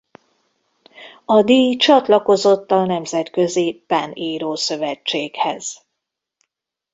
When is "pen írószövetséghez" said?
3.87-5.85